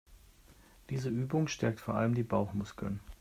Diese 0.89 1.09
Übung 1.09 1.47
stärkt 1.47 1.79
vor 1.79 1.93
allem 1.93 2.15
die 2.15 2.23
Bauchmuskeln. 2.23 3.01